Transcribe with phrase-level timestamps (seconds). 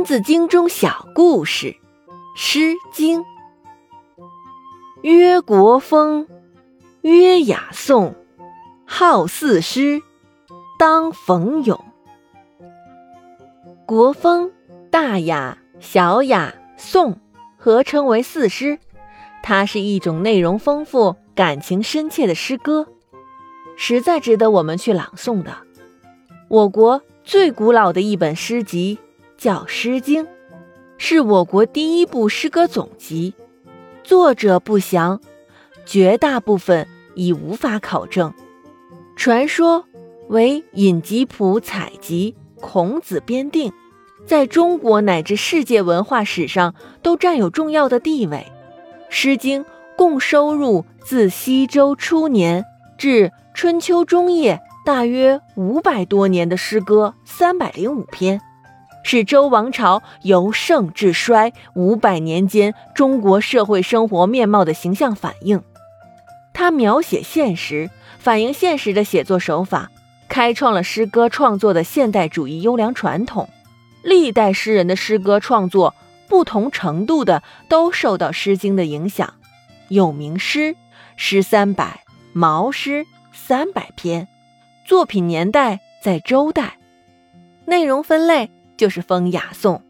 [0.00, 1.66] 三字经》中小故事，
[2.34, 3.20] 《诗经》。
[5.02, 6.26] 曰国风，
[7.02, 8.14] 曰雅颂，
[8.86, 10.00] 号四诗，
[10.78, 11.84] 当讽咏。
[13.84, 14.50] 国风、
[14.90, 17.20] 大雅、小雅、颂
[17.58, 18.78] 合称为四诗，
[19.42, 22.86] 它是一种内容丰富、感情深切的诗歌，
[23.76, 25.58] 实在值得我们去朗诵的。
[26.48, 28.98] 我国最古老的一本诗集。
[29.40, 30.24] 叫《诗经》，
[30.98, 33.32] 是我国第一部诗歌总集，
[34.04, 35.18] 作者不详，
[35.86, 38.34] 绝大部分已无法考证。
[39.16, 39.86] 传说
[40.28, 43.72] 为尹吉甫采集，孔子编定，
[44.26, 48.46] 在中国乃至世界文化史上都占有重要的地位。
[49.08, 49.64] 《诗经》
[49.96, 52.66] 共收入自西周初年
[52.98, 58.42] 至春秋中叶，大约五百多年的诗歌三百零五篇。
[59.02, 65.62] 是周王朝由盛至衰五百年间中国社会生活面貌的形象反映。
[66.52, 69.90] 它描写现实、反映现实的写作手法，
[70.28, 73.48] 开创了诗歌创作的现代主义优良传统。
[74.02, 75.94] 历代诗人的诗歌创作，
[76.28, 79.34] 不同程度的都受到《诗经》的影响。
[79.88, 80.76] 有名诗
[81.16, 84.28] 诗三百，毛诗三百篇，
[84.86, 86.78] 作品年代在周代，
[87.64, 88.50] 内容分类。
[88.80, 89.82] 就是风雅颂，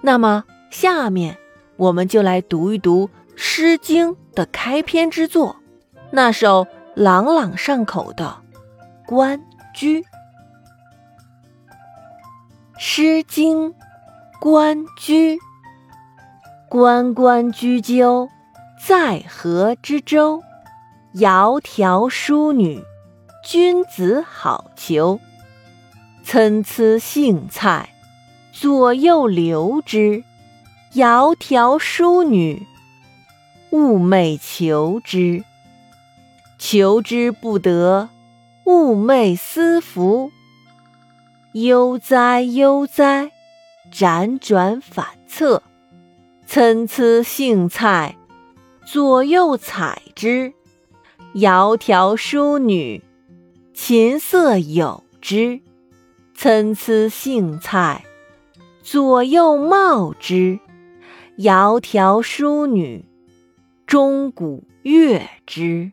[0.00, 1.36] 那么下面
[1.76, 5.56] 我们就来读一读《诗经》的开篇之作，
[6.10, 8.38] 那首朗朗上口的
[9.06, 9.42] 《关
[9.74, 10.00] 雎》。
[12.78, 13.72] 《诗经·
[14.40, 15.36] 关雎》：
[16.70, 18.30] 关关雎鸠，
[18.82, 20.42] 在河之洲。
[21.12, 22.82] 窈窕淑女，
[23.44, 25.20] 君子好逑。
[26.22, 27.94] 参差荇菜，
[28.52, 30.22] 左右流之。
[30.92, 32.66] 窈窕淑女，
[33.70, 35.44] 寤寐求之。
[36.58, 38.08] 求之不得，
[38.64, 40.32] 寤寐思服。
[41.52, 43.30] 悠哉悠哉，
[43.92, 45.62] 辗转反侧。
[46.46, 48.16] 参差荇菜，
[48.84, 50.52] 左右采之。
[51.34, 53.04] 窈窕淑女，
[53.72, 55.60] 琴瑟友之。
[56.42, 58.02] 参差荇菜，
[58.80, 60.58] 左右芼之。
[61.36, 63.04] 窈窕淑女，
[63.86, 65.92] 钟鼓乐之。